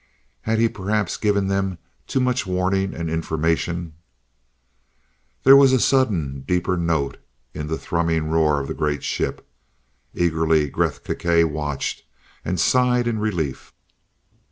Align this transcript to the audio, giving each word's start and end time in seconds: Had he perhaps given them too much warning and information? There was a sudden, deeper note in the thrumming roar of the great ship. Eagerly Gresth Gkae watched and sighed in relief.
Had 0.41 0.57
he 0.57 0.67
perhaps 0.67 1.15
given 1.15 1.47
them 1.47 1.77
too 2.07 2.19
much 2.19 2.47
warning 2.47 2.95
and 2.95 3.07
information? 3.07 3.93
There 5.43 5.55
was 5.55 5.73
a 5.73 5.79
sudden, 5.79 6.41
deeper 6.47 6.75
note 6.75 7.17
in 7.53 7.67
the 7.67 7.77
thrumming 7.77 8.27
roar 8.31 8.59
of 8.61 8.67
the 8.67 8.73
great 8.73 9.03
ship. 9.03 9.47
Eagerly 10.15 10.71
Gresth 10.71 11.03
Gkae 11.03 11.45
watched 11.47 12.03
and 12.43 12.59
sighed 12.59 13.07
in 13.07 13.19
relief. 13.19 13.73